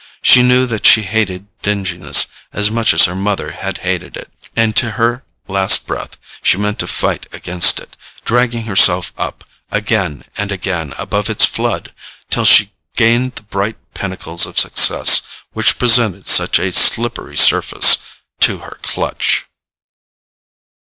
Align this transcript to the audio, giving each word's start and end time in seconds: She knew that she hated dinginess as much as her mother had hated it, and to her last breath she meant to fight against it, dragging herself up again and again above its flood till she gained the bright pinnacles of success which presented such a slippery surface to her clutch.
She 0.23 0.41
knew 0.41 0.65
that 0.65 0.87
she 0.87 1.03
hated 1.03 1.45
dinginess 1.61 2.25
as 2.51 2.71
much 2.71 2.91
as 2.91 3.05
her 3.05 3.13
mother 3.13 3.51
had 3.51 3.77
hated 3.85 4.17
it, 4.17 4.31
and 4.55 4.75
to 4.75 4.89
her 4.97 5.23
last 5.47 5.85
breath 5.85 6.17
she 6.41 6.57
meant 6.57 6.79
to 6.79 6.87
fight 6.87 7.27
against 7.31 7.79
it, 7.79 7.95
dragging 8.25 8.63
herself 8.65 9.13
up 9.15 9.43
again 9.69 10.23
and 10.39 10.51
again 10.51 10.95
above 10.97 11.29
its 11.29 11.45
flood 11.45 11.93
till 12.31 12.45
she 12.45 12.71
gained 12.97 13.35
the 13.35 13.43
bright 13.43 13.77
pinnacles 13.93 14.47
of 14.47 14.57
success 14.57 15.21
which 15.53 15.77
presented 15.77 16.27
such 16.27 16.57
a 16.57 16.71
slippery 16.71 17.37
surface 17.37 17.99
to 18.39 18.57
her 18.61 18.79
clutch. 18.81 19.45